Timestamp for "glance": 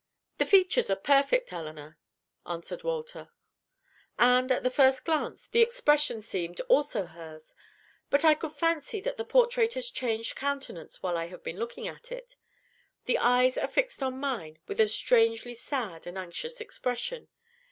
5.05-5.45